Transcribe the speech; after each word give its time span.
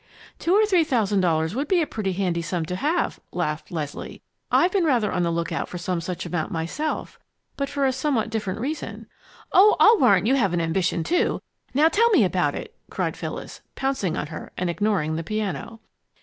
"Two 0.39 0.55
or 0.55 0.65
three 0.65 0.83
thousand 0.83 1.21
dollars 1.21 1.53
would 1.53 1.67
be 1.67 1.79
a 1.79 1.85
pretty 1.85 2.13
handy 2.13 2.41
sum 2.41 2.65
to 2.65 2.75
have!" 2.75 3.19
laughed 3.31 3.71
Leslie. 3.71 4.23
"I've 4.49 4.71
been 4.71 4.83
rather 4.83 5.11
on 5.11 5.21
the 5.21 5.29
lookout 5.29 5.69
for 5.69 5.77
some 5.77 6.01
such 6.01 6.25
amount 6.25 6.51
myself, 6.51 7.19
but 7.55 7.69
for 7.69 7.85
a 7.85 7.91
somewhat 7.93 8.31
different 8.31 8.59
reason." 8.59 9.05
"Oh, 9.53 9.75
I'll 9.79 9.99
warrant 9.99 10.25
you 10.25 10.33
have 10.33 10.53
an 10.53 10.59
ambition, 10.59 11.03
too! 11.03 11.39
Now 11.75 11.87
tell 11.87 12.09
me 12.09 12.23
about 12.23 12.55
it!" 12.55 12.73
cried 12.89 13.15
Phyllis, 13.15 13.61
pouncing 13.75 14.17
on 14.17 14.25
her 14.25 14.51
and 14.57 14.71
ignoring 14.71 15.17
the 15.17 15.23
piano. 15.23 15.79